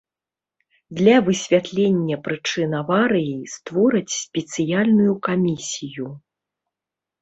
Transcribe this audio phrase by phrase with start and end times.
[1.01, 6.07] Для высвятлення прычын аварыі створаць спецыяльную камісію.